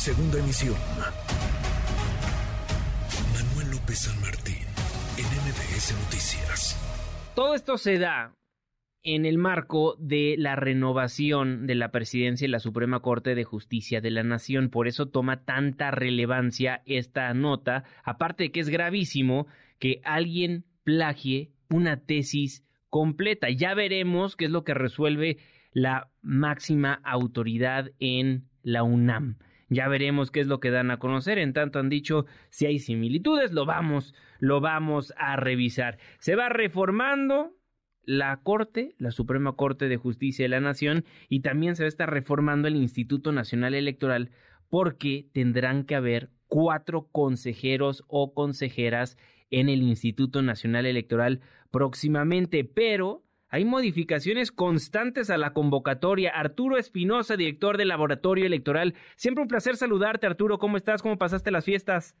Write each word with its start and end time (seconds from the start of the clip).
Segunda 0.00 0.38
emisión. 0.38 0.76
Manuel 3.34 3.70
López 3.70 3.98
San 3.98 4.18
Martín, 4.22 4.64
en 5.18 5.26
MBS 5.26 5.92
Noticias. 6.04 7.32
Todo 7.36 7.54
esto 7.54 7.76
se 7.76 7.98
da 7.98 8.32
en 9.02 9.26
el 9.26 9.36
marco 9.36 9.96
de 9.98 10.36
la 10.38 10.56
renovación 10.56 11.66
de 11.66 11.74
la 11.74 11.90
presidencia 11.90 12.46
de 12.46 12.50
la 12.50 12.60
Suprema 12.60 13.00
Corte 13.00 13.34
de 13.34 13.44
Justicia 13.44 14.00
de 14.00 14.10
la 14.10 14.22
Nación. 14.22 14.70
Por 14.70 14.88
eso 14.88 15.04
toma 15.04 15.44
tanta 15.44 15.90
relevancia 15.90 16.80
esta 16.86 17.34
nota, 17.34 17.84
aparte 18.02 18.44
de 18.44 18.52
que 18.52 18.60
es 18.60 18.70
gravísimo 18.70 19.48
que 19.78 20.00
alguien 20.02 20.64
plagie 20.82 21.50
una 21.68 21.98
tesis 21.98 22.64
completa. 22.88 23.50
Ya 23.50 23.74
veremos 23.74 24.34
qué 24.34 24.46
es 24.46 24.50
lo 24.50 24.64
que 24.64 24.72
resuelve 24.72 25.36
la 25.72 26.10
máxima 26.22 27.02
autoridad 27.04 27.90
en 27.98 28.48
la 28.62 28.82
UNAM. 28.82 29.36
Ya 29.70 29.88
veremos 29.88 30.30
qué 30.30 30.40
es 30.40 30.48
lo 30.48 30.60
que 30.60 30.70
dan 30.70 30.90
a 30.90 30.98
conocer. 30.98 31.38
En 31.38 31.52
tanto 31.52 31.78
han 31.78 31.88
dicho 31.88 32.26
si 32.50 32.66
hay 32.66 32.80
similitudes, 32.80 33.52
lo 33.52 33.64
vamos, 33.64 34.14
lo 34.40 34.60
vamos 34.60 35.14
a 35.16 35.36
revisar. 35.36 35.98
Se 36.18 36.34
va 36.34 36.48
reformando 36.48 37.56
la 38.02 38.40
Corte, 38.42 38.96
la 38.98 39.12
Suprema 39.12 39.54
Corte 39.54 39.88
de 39.88 39.96
Justicia 39.96 40.44
de 40.44 40.48
la 40.48 40.60
Nación, 40.60 41.04
y 41.28 41.40
también 41.40 41.76
se 41.76 41.84
va 41.84 41.86
a 41.86 41.88
estar 41.88 42.10
reformando 42.10 42.66
el 42.66 42.74
Instituto 42.74 43.30
Nacional 43.30 43.74
Electoral 43.74 44.30
porque 44.68 45.28
tendrán 45.32 45.84
que 45.84 45.94
haber 45.94 46.30
cuatro 46.48 47.08
consejeros 47.12 48.04
o 48.08 48.34
consejeras 48.34 49.16
en 49.50 49.68
el 49.68 49.82
Instituto 49.82 50.42
Nacional 50.42 50.86
Electoral 50.86 51.40
próximamente, 51.70 52.64
pero 52.64 53.22
hay 53.50 53.64
modificaciones 53.64 54.52
constantes 54.52 55.28
a 55.28 55.36
la 55.36 55.52
convocatoria. 55.52 56.30
Arturo 56.30 56.76
Espinosa, 56.76 57.36
director 57.36 57.76
del 57.76 57.88
Laboratorio 57.88 58.46
Electoral. 58.46 58.94
Siempre 59.16 59.42
un 59.42 59.48
placer 59.48 59.76
saludarte, 59.76 60.26
Arturo. 60.26 60.58
¿Cómo 60.58 60.76
estás? 60.76 61.02
¿Cómo 61.02 61.18
pasaste 61.18 61.50
las 61.50 61.64
fiestas? 61.64 62.16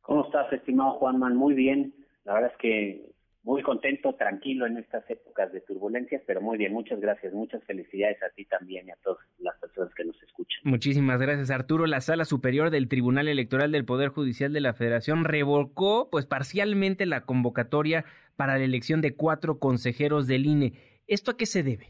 ¿Cómo 0.00 0.24
estás, 0.24 0.50
estimado 0.52 0.92
Juanman? 0.92 1.36
Muy 1.36 1.54
bien. 1.54 1.92
La 2.24 2.34
verdad 2.34 2.52
es 2.52 2.58
que 2.58 3.10
muy 3.48 3.62
contento, 3.62 4.14
tranquilo 4.14 4.66
en 4.66 4.76
estas 4.76 5.08
épocas 5.08 5.50
de 5.52 5.62
turbulencias, 5.62 6.22
pero 6.26 6.42
muy 6.42 6.58
bien, 6.58 6.70
muchas 6.70 7.00
gracias, 7.00 7.32
muchas 7.32 7.64
felicidades 7.64 8.22
a 8.22 8.28
ti 8.28 8.44
también 8.44 8.86
y 8.86 8.90
a 8.90 8.96
todas 9.02 9.24
las 9.38 9.58
personas 9.58 9.94
que 9.94 10.04
nos 10.04 10.22
escuchan. 10.22 10.60
Muchísimas 10.64 11.18
gracias, 11.18 11.50
Arturo. 11.50 11.86
La 11.86 12.02
Sala 12.02 12.26
Superior 12.26 12.68
del 12.68 12.88
Tribunal 12.88 13.26
Electoral 13.26 13.72
del 13.72 13.86
Poder 13.86 14.10
Judicial 14.10 14.52
de 14.52 14.60
la 14.60 14.74
Federación 14.74 15.24
revocó, 15.24 16.10
pues 16.10 16.26
parcialmente, 16.26 17.06
la 17.06 17.22
convocatoria 17.22 18.04
para 18.36 18.58
la 18.58 18.64
elección 18.64 19.00
de 19.00 19.16
cuatro 19.16 19.58
consejeros 19.58 20.26
del 20.26 20.44
INE. 20.44 20.74
¿Esto 21.06 21.30
a 21.30 21.36
qué 21.38 21.46
se 21.46 21.62
debe? 21.62 21.86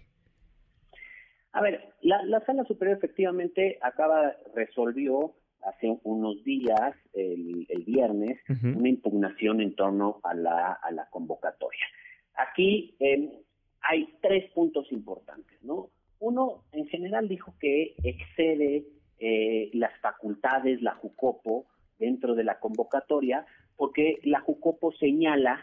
A 1.50 1.60
ver, 1.60 1.92
la, 2.02 2.40
Sala 2.46 2.62
Superior 2.66 2.98
efectivamente 2.98 3.80
acaba, 3.82 4.36
resolvió 4.54 5.34
hace 5.64 5.98
unos 6.04 6.42
días, 6.44 6.94
el, 7.12 7.66
viernes, 7.86 8.38
una 8.48 8.88
impugnación 8.88 9.60
en 9.60 9.74
torno 9.74 10.20
a 10.22 10.34
la, 10.34 10.72
a 10.72 10.90
la 10.90 11.08
convocatoria. 11.10 11.84
Aquí 12.34 12.94
em, 13.00 13.30
hay 13.80 14.14
tres 14.20 14.50
puntos 14.52 14.90
importantes, 14.92 15.62
¿no? 15.62 15.90
Uno, 16.20 16.64
en 16.72 16.86
general, 16.88 17.28
dijo 17.28 17.54
que 17.60 17.94
excede 18.02 18.84
eh, 19.18 19.70
las 19.72 19.98
facultades, 20.00 20.82
la 20.82 20.94
JUCOPO, 20.94 21.66
dentro 21.98 22.34
de 22.34 22.44
la 22.44 22.58
convocatoria, 22.60 23.46
porque 23.76 24.18
la 24.22 24.40
JUCOPO 24.40 24.92
señala 24.92 25.60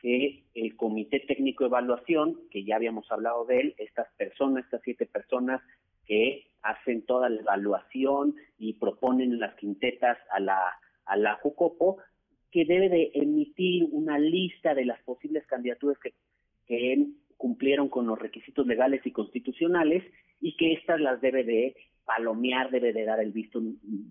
que 0.00 0.44
el 0.54 0.76
Comité 0.76 1.20
Técnico 1.20 1.64
de 1.64 1.68
Evaluación, 1.68 2.38
que 2.50 2.64
ya 2.64 2.76
habíamos 2.76 3.10
hablado 3.10 3.44
de 3.44 3.60
él, 3.60 3.74
estas 3.78 4.08
personas, 4.16 4.64
estas 4.64 4.82
siete 4.84 5.06
personas 5.06 5.60
que 6.06 6.46
hacen 6.62 7.04
toda 7.06 7.28
la 7.28 7.40
evaluación 7.40 8.34
y 8.58 8.74
proponen 8.74 9.38
las 9.38 9.54
quintetas 9.56 10.18
a 10.30 10.40
la, 10.40 10.60
a 11.06 11.16
la 11.16 11.34
Jucopo, 11.36 11.98
que 12.50 12.64
debe 12.64 12.88
de 12.88 13.10
emitir 13.14 13.88
una 13.90 14.18
lista 14.18 14.74
de 14.74 14.84
las 14.84 15.02
posibles 15.02 15.46
candidaturas 15.46 15.98
que, 15.98 16.12
que 16.66 17.06
cumplieron 17.36 17.88
con 17.88 18.06
los 18.06 18.18
requisitos 18.18 18.66
legales 18.66 19.04
y 19.04 19.10
constitucionales 19.10 20.04
y 20.40 20.56
que 20.56 20.74
éstas 20.74 21.00
las 21.00 21.20
debe 21.20 21.44
de 21.44 21.74
palomear, 22.04 22.70
debe 22.70 22.92
de 22.92 23.04
dar 23.04 23.20
el 23.20 23.32
visto 23.32 23.60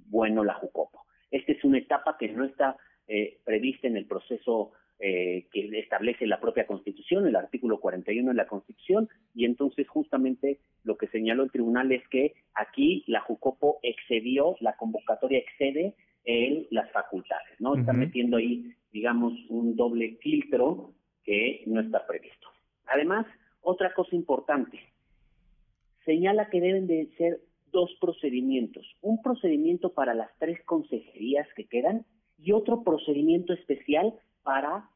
bueno 0.09 0.43
la 0.43 0.55
Jucopo. 0.55 1.05
Esta 1.29 1.51
es 1.51 1.63
una 1.63 1.77
etapa 1.77 2.17
que 2.17 2.29
no 2.29 2.43
está 2.43 2.75
eh, 3.07 3.39
prevista 3.45 3.87
en 3.87 3.97
el 3.97 4.05
proceso 4.05 4.71
eh, 5.03 5.47
que 5.51 5.67
establece 5.79 6.27
la 6.27 6.39
propia 6.39 6.67
Constitución, 6.67 7.27
el 7.27 7.35
artículo 7.35 7.79
41 7.79 8.29
de 8.29 8.35
la 8.35 8.45
Constitución, 8.45 9.09
y 9.33 9.45
entonces 9.45 9.87
justamente 9.87 10.59
lo 10.83 10.95
que 10.95 11.07
señaló 11.07 11.43
el 11.43 11.49
tribunal 11.49 11.91
es 11.91 12.07
que 12.09 12.35
aquí 12.53 13.03
la 13.07 13.21
Jucopo 13.21 13.79
excedió, 13.81 14.55
la 14.59 14.75
convocatoria 14.77 15.39
excede 15.39 15.95
en 16.23 16.67
las 16.69 16.91
facultades, 16.91 17.59
¿no? 17.59 17.75
Está 17.75 17.93
metiendo 17.93 18.37
ahí, 18.37 18.73
digamos, 18.91 19.33
un 19.49 19.75
doble 19.75 20.17
filtro 20.21 20.93
que 21.23 21.63
no 21.65 21.81
está 21.81 22.05
previsto. 22.05 22.49
Además, 22.85 23.25
otra 23.61 23.95
cosa 23.95 24.15
importante, 24.15 24.79
señala 26.05 26.49
que 26.51 26.61
deben 26.61 26.85
de 26.85 27.09
ser 27.17 27.39
dos 27.71 27.89
procedimientos, 27.99 28.85
un 29.01 29.19
procedimiento 29.23 29.93
para 29.93 30.13
las 30.13 30.29
tres 30.37 30.63
consejerías 30.65 31.47
que 31.55 31.65
quedan 31.65 32.05
y 32.37 32.51
otro 32.51 32.83
procedimiento 32.83 33.53
especial 33.53 34.13
para 34.43 34.89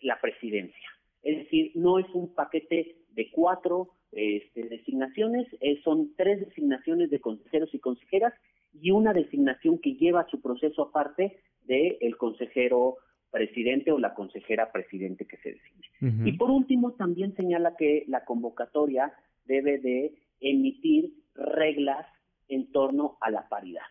la 0.00 0.20
presidencia. 0.20 0.88
Es 1.22 1.38
decir, 1.38 1.72
no 1.74 1.98
es 1.98 2.06
un 2.14 2.34
paquete 2.34 2.96
de 3.10 3.30
cuatro 3.30 3.90
este, 4.12 4.68
designaciones, 4.68 5.46
eh, 5.60 5.80
son 5.82 6.14
tres 6.16 6.40
designaciones 6.40 7.10
de 7.10 7.20
consejeros 7.20 7.74
y 7.74 7.78
consejeras 7.78 8.32
y 8.72 8.90
una 8.90 9.12
designación 9.12 9.78
que 9.78 9.94
lleva 9.94 10.28
su 10.30 10.40
proceso 10.40 10.82
aparte 10.82 11.40
del 11.64 11.96
el 12.00 12.16
consejero 12.16 12.96
presidente 13.30 13.90
o 13.90 13.98
la 13.98 14.14
consejera 14.14 14.70
presidente 14.70 15.26
que 15.26 15.36
se 15.38 15.52
designe. 15.52 16.28
Y 16.28 16.32
por 16.36 16.50
último, 16.50 16.92
también 16.92 17.34
señala 17.36 17.74
que 17.76 18.04
la 18.06 18.24
convocatoria 18.24 19.12
debe 19.46 19.78
de 19.78 20.14
emitir 20.40 21.12
reglas 21.34 22.06
en 22.48 22.70
torno 22.70 23.16
a 23.20 23.30
la 23.30 23.48
paridad 23.48 23.82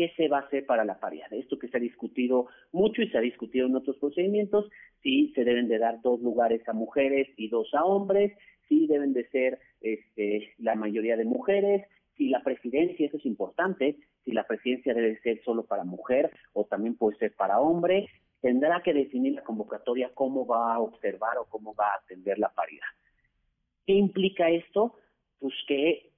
qué 0.00 0.14
se 0.16 0.28
va 0.28 0.38
a 0.38 0.40
hacer 0.46 0.64
para 0.64 0.86
la 0.86 0.98
paridad. 0.98 1.30
Esto 1.30 1.58
que 1.58 1.68
se 1.68 1.76
ha 1.76 1.80
discutido 1.80 2.46
mucho 2.72 3.02
y 3.02 3.10
se 3.10 3.18
ha 3.18 3.20
discutido 3.20 3.66
en 3.66 3.76
otros 3.76 3.98
procedimientos, 3.98 4.70
si 5.02 5.30
se 5.34 5.44
deben 5.44 5.68
de 5.68 5.76
dar 5.76 6.00
dos 6.00 6.22
lugares 6.22 6.66
a 6.66 6.72
mujeres 6.72 7.28
y 7.36 7.48
dos 7.50 7.68
a 7.74 7.84
hombres, 7.84 8.32
si 8.66 8.86
deben 8.86 9.12
de 9.12 9.28
ser 9.28 9.58
este, 9.82 10.54
la 10.56 10.74
mayoría 10.74 11.18
de 11.18 11.26
mujeres, 11.26 11.86
si 12.16 12.30
la 12.30 12.42
presidencia, 12.42 13.06
eso 13.06 13.18
es 13.18 13.26
importante, 13.26 13.98
si 14.24 14.32
la 14.32 14.44
presidencia 14.44 14.94
debe 14.94 15.20
ser 15.20 15.42
solo 15.44 15.66
para 15.66 15.84
mujer 15.84 16.30
o 16.54 16.64
también 16.64 16.96
puede 16.96 17.18
ser 17.18 17.34
para 17.34 17.60
hombre, 17.60 18.08
tendrá 18.40 18.80
que 18.82 18.94
definir 18.94 19.34
la 19.34 19.44
convocatoria 19.44 20.12
cómo 20.14 20.46
va 20.46 20.76
a 20.76 20.80
observar 20.80 21.36
o 21.36 21.44
cómo 21.44 21.74
va 21.74 21.88
a 21.88 21.98
atender 21.98 22.38
la 22.38 22.48
paridad. 22.48 22.88
¿Qué 23.86 23.92
implica 23.92 24.48
esto? 24.48 24.94
Pues 25.40 25.52
que 25.68 26.09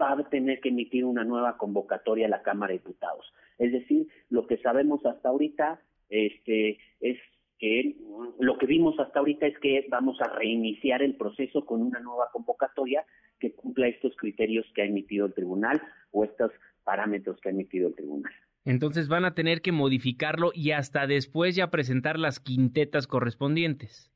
va 0.00 0.12
a 0.12 0.28
tener 0.28 0.60
que 0.60 0.70
emitir 0.70 1.04
una 1.04 1.24
nueva 1.24 1.56
convocatoria 1.56 2.26
a 2.26 2.30
la 2.30 2.42
Cámara 2.42 2.72
de 2.72 2.78
Diputados. 2.78 3.32
Es 3.58 3.72
decir, 3.72 4.08
lo 4.30 4.46
que 4.46 4.56
sabemos 4.58 5.04
hasta 5.04 5.28
ahorita 5.28 5.80
este, 6.08 6.78
es 7.00 7.18
que 7.58 7.96
lo 8.38 8.56
que 8.58 8.66
vimos 8.66 8.98
hasta 8.98 9.18
ahorita 9.18 9.46
es 9.46 9.58
que 9.58 9.86
vamos 9.90 10.20
a 10.20 10.28
reiniciar 10.28 11.02
el 11.02 11.16
proceso 11.16 11.66
con 11.66 11.82
una 11.82 12.00
nueva 12.00 12.30
convocatoria 12.32 13.04
que 13.38 13.52
cumpla 13.52 13.88
estos 13.88 14.16
criterios 14.16 14.66
que 14.74 14.82
ha 14.82 14.86
emitido 14.86 15.26
el 15.26 15.34
tribunal 15.34 15.82
o 16.10 16.24
estos 16.24 16.50
parámetros 16.84 17.38
que 17.40 17.50
ha 17.50 17.52
emitido 17.52 17.88
el 17.88 17.94
tribunal. 17.94 18.32
Entonces 18.64 19.08
van 19.08 19.24
a 19.24 19.34
tener 19.34 19.62
que 19.62 19.72
modificarlo 19.72 20.52
y 20.54 20.72
hasta 20.72 21.06
después 21.06 21.54
ya 21.54 21.70
presentar 21.70 22.18
las 22.18 22.40
quintetas 22.40 23.06
correspondientes. 23.06 24.10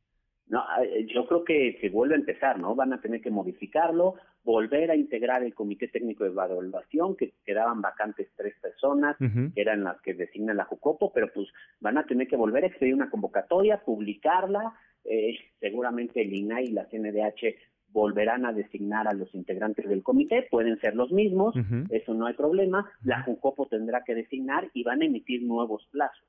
No, 0.46 0.62
eh, 0.82 1.06
yo 1.12 1.26
creo 1.26 1.44
que 1.44 1.78
se 1.80 1.88
vuelve 1.88 2.14
a 2.14 2.18
empezar, 2.18 2.58
¿no? 2.58 2.74
Van 2.74 2.92
a 2.92 3.00
tener 3.00 3.20
que 3.20 3.30
modificarlo, 3.30 4.14
volver 4.42 4.90
a 4.90 4.96
integrar 4.96 5.42
el 5.42 5.54
Comité 5.54 5.88
Técnico 5.88 6.24
de 6.24 6.30
Evaluación, 6.30 7.16
que 7.16 7.32
quedaban 7.44 7.80
vacantes 7.80 8.28
tres 8.36 8.54
personas, 8.60 9.16
que 9.18 9.60
eran 9.60 9.84
las 9.84 10.00
que 10.02 10.12
designa 10.12 10.52
la 10.52 10.64
Jucopo, 10.64 11.12
pero 11.12 11.28
pues 11.32 11.48
van 11.80 11.96
a 11.96 12.04
tener 12.04 12.28
que 12.28 12.36
volver 12.36 12.64
a 12.64 12.66
expedir 12.66 12.94
una 12.94 13.08
convocatoria, 13.08 13.82
publicarla, 13.84 14.74
eh, 15.04 15.34
seguramente 15.60 16.20
el 16.20 16.34
INAI 16.34 16.64
y 16.64 16.72
la 16.72 16.86
CNDH 16.88 17.56
volverán 17.88 18.44
a 18.44 18.52
designar 18.52 19.06
a 19.08 19.14
los 19.14 19.32
integrantes 19.34 19.88
del 19.88 20.02
comité, 20.02 20.46
pueden 20.50 20.78
ser 20.80 20.96
los 20.96 21.12
mismos, 21.12 21.54
eso 21.90 22.12
no 22.12 22.26
hay 22.26 22.34
problema, 22.34 22.90
la 23.04 23.22
Jucopo 23.22 23.66
tendrá 23.66 24.02
que 24.02 24.16
designar 24.16 24.68
y 24.74 24.82
van 24.82 25.00
a 25.00 25.04
emitir 25.06 25.44
nuevos 25.44 25.86
plazos. 25.92 26.26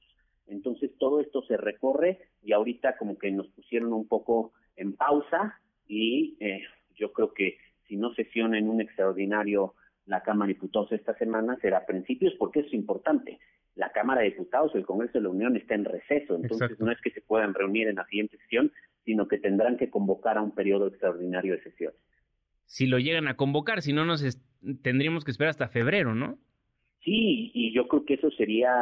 Entonces 0.48 0.92
todo 0.98 1.20
esto 1.20 1.44
se 1.44 1.58
recorre 1.58 2.20
y 2.44 2.54
ahorita 2.54 2.98
como 2.98 3.18
que 3.18 3.32
nos 3.32 3.48
pusieron 3.48 3.94
un 3.94 4.08
poco 4.08 4.54
en 4.76 4.94
pausa 4.94 5.60
y 5.88 6.38
eh, 6.40 6.64
yo 6.96 7.12
creo 7.14 7.34
que 7.34 7.58
si 7.88 7.98
no 7.98 8.14
sesiona 8.14 8.58
en 8.58 8.70
un 8.70 8.82
extraordinario 8.82 9.74
la 10.06 10.22
Cámara 10.22 10.48
de 10.48 10.54
Diputados 10.54 10.92
esta 10.92 11.18
semana 11.18 11.58
será 11.62 11.80
a 11.80 11.86
principios 11.86 12.34
porque 12.38 12.62
es 12.62 12.74
importante. 12.74 13.40
La 13.76 13.92
Cámara 13.92 14.22
de 14.22 14.30
Diputados, 14.30 14.74
el 14.76 14.86
Congreso 14.86 15.18
de 15.18 15.24
la 15.24 15.30
Unión 15.30 15.58
está 15.58 15.76
en 15.76 15.86
receso, 15.86 16.36
entonces 16.36 16.80
no 16.80 16.92
es 16.92 17.02
que 17.02 17.12
se 17.12 17.22
puedan 17.22 17.54
reunir 17.54 17.88
en 17.88 17.96
la 17.96 18.06
siguiente 18.06 18.38
sesión, 18.38 18.72
sino 19.04 19.28
que 19.28 19.38
tendrán 19.38 19.78
que 19.78 19.90
convocar 19.90 20.38
a 20.38 20.42
un 20.42 20.52
periodo 20.52 20.88
extraordinario 20.88 21.54
de 21.56 21.64
sesiones. 21.64 22.00
Si 22.66 22.88
lo 22.88 23.00
llegan 23.00 23.28
a 23.28 23.36
convocar, 23.36 23.82
si 23.82 23.94
no 23.94 24.06
nos 24.06 24.24
tendríamos 24.82 25.26
que 25.26 25.32
esperar 25.32 25.50
hasta 25.50 25.68
febrero, 25.68 26.16
¿no? 26.16 26.40
Sí, 27.06 27.52
y 27.54 27.72
yo 27.72 27.88
creo 27.88 28.04
que 28.04 28.16
eso 28.16 28.31
sería, 28.31 28.74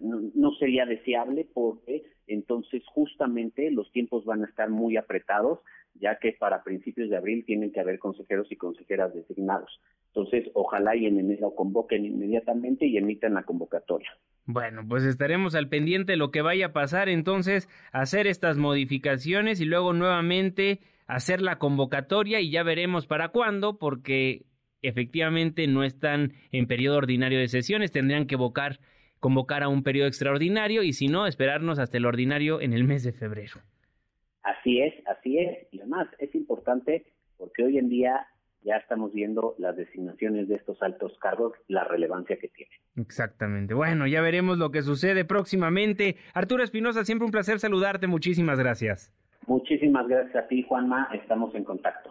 no, 0.00 0.50
sería 0.58 0.86
deseable 0.86 1.46
porque 1.52 2.04
entonces 2.26 2.82
justamente 2.86 3.70
los 3.70 3.92
tiempos 3.92 4.24
van 4.24 4.42
a 4.42 4.46
estar 4.46 4.70
muy 4.70 4.96
apretados, 4.96 5.58
ya 5.94 6.18
que 6.18 6.32
para 6.32 6.64
principios 6.64 7.10
de 7.10 7.18
abril 7.18 7.44
tienen 7.44 7.72
que 7.72 7.80
haber 7.80 7.98
consejeros 7.98 8.50
y 8.50 8.56
consejeras 8.56 9.14
designados. 9.14 9.70
Entonces, 10.06 10.50
ojalá 10.54 10.96
y 10.96 11.04
en 11.04 11.20
enero 11.20 11.54
convoquen 11.54 12.06
inmediatamente 12.06 12.86
y 12.86 12.96
emitan 12.96 13.34
la 13.34 13.42
convocatoria. 13.42 14.08
Bueno, 14.46 14.82
pues 14.88 15.04
estaremos 15.04 15.54
al 15.54 15.68
pendiente 15.68 16.12
de 16.12 16.16
lo 16.16 16.30
que 16.30 16.40
vaya 16.40 16.66
a 16.66 16.72
pasar, 16.72 17.10
entonces, 17.10 17.68
hacer 17.92 18.26
estas 18.26 18.56
modificaciones 18.56 19.60
y 19.60 19.66
luego 19.66 19.92
nuevamente 19.92 20.80
hacer 21.06 21.42
la 21.42 21.58
convocatoria 21.58 22.40
y 22.40 22.50
ya 22.50 22.62
veremos 22.62 23.06
para 23.06 23.28
cuándo, 23.28 23.78
porque 23.78 24.46
efectivamente 24.82 25.66
no 25.66 25.84
están 25.84 26.32
en 26.52 26.66
periodo 26.66 26.98
ordinario 26.98 27.38
de 27.38 27.48
sesiones, 27.48 27.92
tendrían 27.92 28.26
que 28.26 28.36
convocar 28.36 29.62
a 29.62 29.68
un 29.68 29.82
periodo 29.82 30.08
extraordinario 30.08 30.82
y 30.82 30.92
si 30.92 31.08
no, 31.08 31.26
esperarnos 31.26 31.78
hasta 31.78 31.96
el 31.96 32.06
ordinario 32.06 32.60
en 32.60 32.72
el 32.72 32.84
mes 32.84 33.02
de 33.02 33.12
febrero. 33.12 33.60
Así 34.42 34.80
es, 34.80 34.94
así 35.06 35.38
es. 35.38 35.66
Y 35.72 35.80
además 35.80 36.08
es 36.18 36.34
importante 36.34 37.04
porque 37.36 37.64
hoy 37.64 37.78
en 37.78 37.88
día 37.88 38.26
ya 38.62 38.76
estamos 38.76 39.12
viendo 39.12 39.54
las 39.58 39.76
designaciones 39.76 40.48
de 40.48 40.56
estos 40.56 40.82
altos 40.82 41.16
cargos, 41.20 41.52
la 41.68 41.84
relevancia 41.84 42.36
que 42.36 42.48
tienen. 42.48 42.78
Exactamente. 42.96 43.74
Bueno, 43.74 44.06
ya 44.06 44.20
veremos 44.20 44.58
lo 44.58 44.70
que 44.70 44.82
sucede 44.82 45.24
próximamente. 45.24 46.16
Arturo 46.34 46.64
Espinosa, 46.64 47.04
siempre 47.04 47.26
un 47.26 47.32
placer 47.32 47.60
saludarte. 47.60 48.06
Muchísimas 48.06 48.58
gracias. 48.58 49.12
Muchísimas 49.46 50.08
gracias 50.08 50.44
a 50.44 50.48
ti, 50.48 50.62
Juanma. 50.62 51.08
Estamos 51.12 51.54
en 51.54 51.62
contacto 51.64 52.10